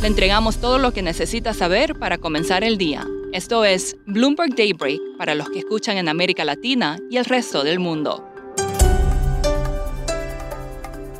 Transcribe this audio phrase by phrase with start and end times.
[0.00, 3.06] Le entregamos todo lo que necesita saber para comenzar el día.
[3.34, 7.80] Esto es Bloomberg Daybreak para los que escuchan en América Latina y el resto del
[7.80, 8.26] mundo.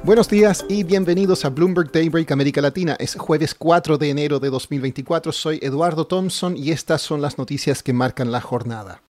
[0.02, 2.96] Buenos días y bienvenidos a Bloomberg Daybreak América Latina.
[2.98, 5.30] Es jueves 4 de enero de 2024.
[5.32, 9.02] Soy Eduardo Thompson y estas son las noticias que marcan la jornada.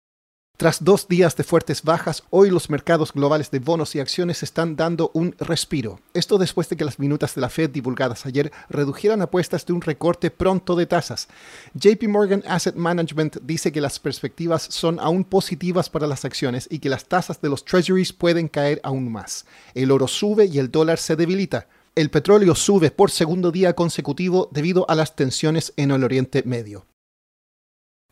[0.59, 4.75] Tras dos días de fuertes bajas, hoy los mercados globales de bonos y acciones están
[4.75, 6.01] dando un respiro.
[6.15, 9.83] Esto después de que las minutas de la Fed divulgadas ayer redujeran apuestas de un
[9.83, 11.29] recorte pronto de tasas.
[11.75, 16.81] JP Morgan Asset Management dice que las perspectivas son aún positivas para las acciones y
[16.81, 19.47] que las tasas de los treasuries pueden caer aún más.
[19.75, 21.69] El oro sube y el dólar se debilita.
[21.95, 26.85] El petróleo sube por segundo día consecutivo debido a las tensiones en el Oriente Medio.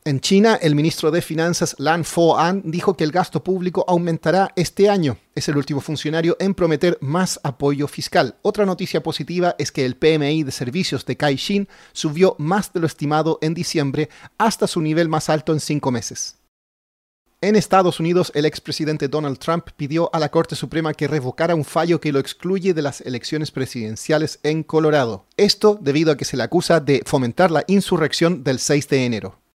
[0.07, 4.89] En China, el ministro de Finanzas Lan Fo-an dijo que el gasto público aumentará este
[4.89, 5.19] año.
[5.35, 8.37] Es el último funcionario en prometer más apoyo fiscal.
[8.43, 12.87] Otra noticia positiva es que el PMI de servicios de Caixin subió más de lo
[12.87, 16.37] estimado en diciembre hasta su nivel más alto en cinco meses.
[17.41, 21.65] En Estados Unidos, el expresidente Donald Trump pidió a la Corte Suprema que revocara un
[21.65, 25.27] fallo que lo excluye de las elecciones presidenciales en Colorado.
[25.37, 29.46] Esto debido a que se le acusa de fomentar la insurrección del 6 de enero.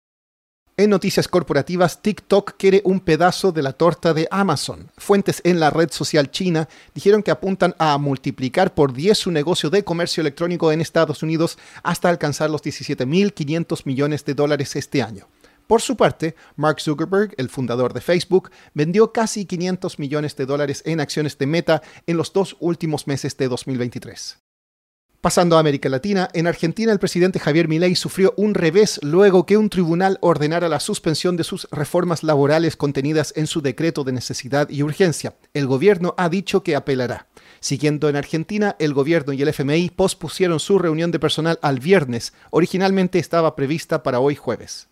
[0.82, 4.90] En noticias corporativas, TikTok quiere un pedazo de la torta de Amazon.
[4.98, 9.70] Fuentes en la red social china dijeron que apuntan a multiplicar por 10 su negocio
[9.70, 15.28] de comercio electrónico en Estados Unidos hasta alcanzar los 17.500 millones de dólares este año.
[15.68, 20.82] Por su parte, Mark Zuckerberg, el fundador de Facebook, vendió casi 500 millones de dólares
[20.88, 24.40] en acciones de Meta en los dos últimos meses de 2023.
[25.22, 29.56] Pasando a América Latina, en Argentina el presidente Javier Milei sufrió un revés luego que
[29.56, 34.68] un tribunal ordenara la suspensión de sus reformas laborales contenidas en su decreto de necesidad
[34.72, 35.36] y urgencia.
[35.54, 37.28] El gobierno ha dicho que apelará.
[37.60, 42.34] Siguiendo en Argentina, el gobierno y el FMI pospusieron su reunión de personal al viernes.
[42.50, 44.88] Originalmente estaba prevista para hoy jueves.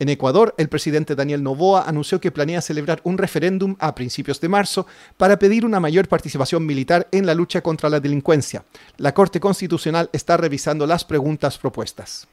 [0.00, 4.48] En Ecuador, el presidente Daniel Novoa anunció que planea celebrar un referéndum a principios de
[4.48, 4.86] marzo
[5.18, 8.64] para pedir una mayor participación militar en la lucha contra la delincuencia.
[8.96, 12.28] La Corte Constitucional está revisando las preguntas propuestas.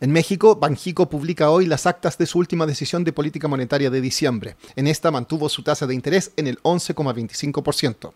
[0.00, 4.02] En México, Banjico publica hoy las actas de su última decisión de política monetaria de
[4.02, 4.56] diciembre.
[4.76, 8.12] En esta mantuvo su tasa de interés en el 11,25%.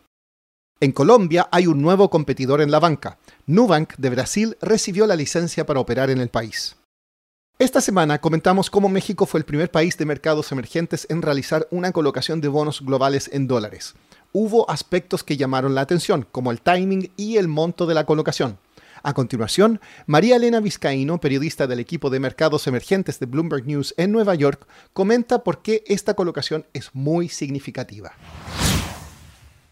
[0.81, 3.17] En Colombia hay un nuevo competidor en la banca.
[3.47, 6.77] Nubank de Brasil recibió la licencia para operar en el país.
[7.59, 11.91] Esta semana comentamos cómo México fue el primer país de mercados emergentes en realizar una
[11.91, 13.95] colocación de bonos globales en dólares.
[14.31, 18.59] Hubo aspectos que llamaron la atención, como el timing y el monto de la colocación.
[19.03, 24.13] A continuación, María Elena Vizcaíno, periodista del equipo de mercados emergentes de Bloomberg News en
[24.13, 28.13] Nueva York, comenta por qué esta colocación es muy significativa.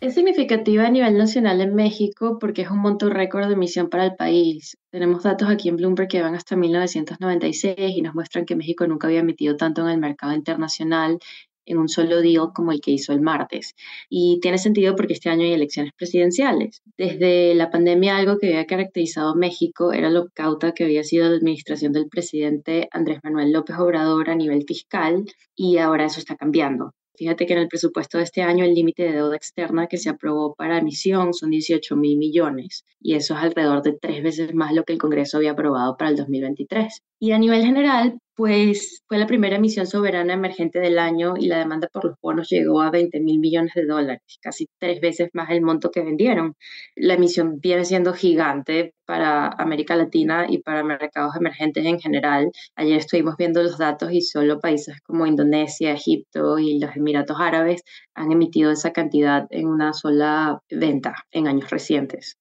[0.04, 4.04] Es significativa a nivel nacional en México porque es un monto récord de emisión para
[4.04, 4.76] el país.
[4.91, 9.06] Tenemos datos aquí en Bloomberg que van hasta 1996 y nos muestran que México nunca
[9.06, 11.19] había emitido tanto en el mercado internacional
[11.65, 13.75] en un solo deal como el que hizo el martes.
[14.10, 16.82] Y tiene sentido porque este año hay elecciones presidenciales.
[16.98, 21.36] Desde la pandemia algo que había caracterizado México era lo cauta que había sido la
[21.36, 25.25] administración del presidente Andrés Manuel López Obrador a nivel fiscal
[25.56, 26.92] y ahora eso está cambiando.
[27.17, 30.11] Fíjate que en el presupuesto de este año el límite de deuda externa que se
[30.11, 34.73] aprobó para emisión son 18 mil millones y eso es alrededor de tres veces más
[34.73, 37.03] lo que el Congreso había aprobado para el 2023.
[37.25, 41.57] Y a nivel general, pues fue la primera emisión soberana emergente del año y la
[41.57, 45.49] demanda por los bonos llegó a 20 mil millones de dólares, casi tres veces más
[45.49, 46.55] el monto que vendieron.
[46.95, 52.51] La emisión viene siendo gigante para América Latina y para mercados emergentes en general.
[52.77, 57.84] Ayer estuvimos viendo los datos y solo países como Indonesia, Egipto y los Emiratos Árabes
[58.15, 62.37] han emitido esa cantidad en una sola venta en años recientes.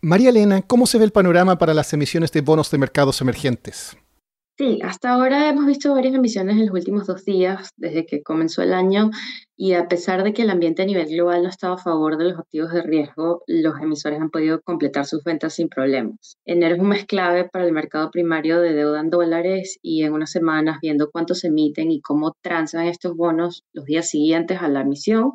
[0.00, 3.96] María Elena, ¿cómo se ve el panorama para las emisiones de bonos de mercados emergentes?
[4.58, 8.60] Sí, hasta ahora hemos visto varias emisiones en los últimos dos días, desde que comenzó
[8.60, 9.10] el año,
[9.56, 12.24] y a pesar de que el ambiente a nivel global no estaba a favor de
[12.24, 16.38] los activos de riesgo, los emisores han podido completar sus ventas sin problemas.
[16.44, 20.12] Enero es un mes clave para el mercado primario de deuda en dólares y en
[20.12, 24.66] unas semanas, viendo cuántos se emiten y cómo transan estos bonos los días siguientes a
[24.66, 25.34] la emisión,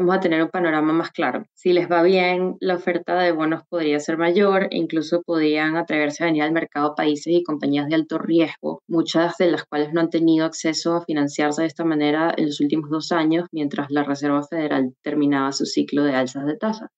[0.00, 1.44] vamos a tener un panorama más claro.
[1.54, 6.22] Si les va bien, la oferta de bonos podría ser mayor e incluso podrían atreverse
[6.22, 10.00] a venir al mercado países y compañías de alto riesgo, muchas de las cuales no
[10.00, 14.02] han tenido acceso a financiarse de esta manera en los últimos dos años mientras la
[14.02, 16.88] Reserva Federal terminaba su ciclo de alzas de tasa.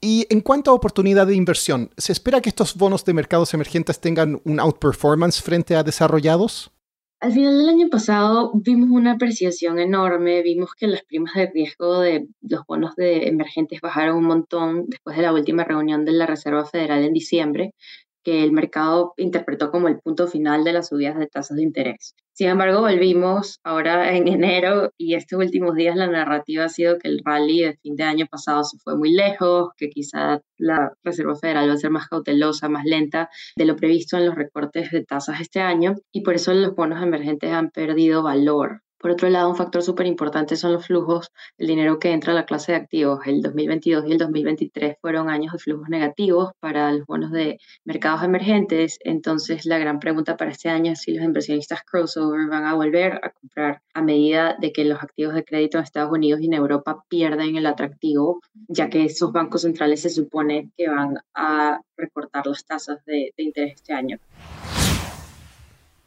[0.00, 4.00] Y en cuanto a oportunidad de inversión, ¿se espera que estos bonos de mercados emergentes
[4.00, 6.73] tengan un outperformance frente a desarrollados?
[7.24, 12.00] Al final del año pasado vimos una apreciación enorme, vimos que las primas de riesgo
[12.00, 16.26] de los bonos de emergentes bajaron un montón después de la última reunión de la
[16.26, 17.72] Reserva Federal en diciembre
[18.22, 22.14] que el mercado interpretó como el punto final de las subidas de tasas de interés.
[22.36, 27.06] Sin embargo, volvimos ahora en enero y estos últimos días la narrativa ha sido que
[27.06, 31.36] el rally de fin de año pasado se fue muy lejos, que quizá la Reserva
[31.36, 35.04] Federal va a ser más cautelosa, más lenta de lo previsto en los recortes de
[35.04, 39.50] tasas este año y por eso los bonos emergentes han perdido valor por otro lado,
[39.50, 42.78] un factor súper importante son los flujos, el dinero que entra a la clase de
[42.78, 43.20] activos.
[43.26, 48.22] El 2022 y el 2023 fueron años de flujos negativos para los bonos de mercados
[48.22, 48.98] emergentes.
[49.04, 53.20] Entonces, la gran pregunta para este año es si los inversionistas crossover van a volver
[53.22, 56.54] a comprar a medida de que los activos de crédito en Estados Unidos y en
[56.54, 62.46] Europa pierden el atractivo, ya que esos bancos centrales se supone que van a recortar
[62.46, 64.18] las tasas de, de interés este año.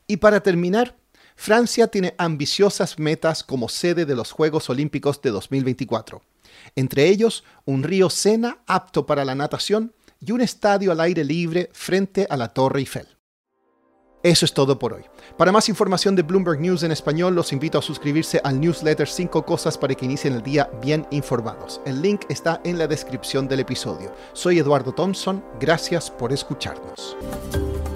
[0.07, 0.95] Y para terminar,
[1.37, 6.21] Francia tiene ambiciosas metas como sede de los Juegos Olímpicos de 2024.
[6.75, 11.69] Entre ellos, un río Sena apto para la natación y un estadio al aire libre
[11.71, 13.07] frente a la Torre Eiffel.
[14.23, 15.03] Eso es todo por hoy.
[15.37, 19.45] Para más información de Bloomberg News en español, los invito a suscribirse al newsletter 5
[19.45, 21.79] cosas para que inicien el día bien informados.
[21.85, 24.11] El link está en la descripción del episodio.
[24.33, 27.15] Soy Eduardo Thompson, gracias por escucharnos.